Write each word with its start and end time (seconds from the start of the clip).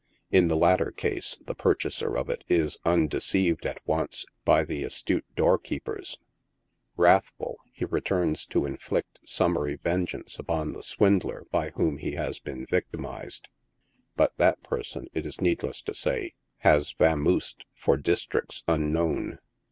In 0.31 0.47
the 0.47 0.57
latter 0.57 0.89
case, 0.89 1.37
the 1.45 1.53
purchaser 1.53 2.17
of 2.17 2.27
it 2.27 2.43
is 2.49 2.79
undeceived 2.83 3.67
at 3.67 3.77
once 3.85 4.25
by 4.43 4.63
the 4.65 4.81
astute 4.83 5.25
door 5.35 5.59
keepers 5.59 6.17
Wrathful 6.97 7.59
he 7.71 7.85
returns 7.85 8.47
to 8.47 8.65
inflict 8.65 9.19
summary 9.23 9.75
vengeance 9.75 10.39
upon 10.39 10.73
the 10.73 10.81
swindler 10.81 11.43
by 11.51 11.69
whom 11.75 11.97
he 11.99 12.13
has 12.13 12.39
been 12.39 12.65
victimized, 12.67 13.47
but 14.15 14.35
that 14.37 14.63
person, 14.63 15.05
it 15.13 15.23
is 15.23 15.39
needless 15.39 15.83
to 15.83 15.93
say, 15.93 16.33
has 16.61 16.93
vamosed 16.93 17.65
for 17.75 17.95
districts 17.95 18.63
unknown. 18.67 19.37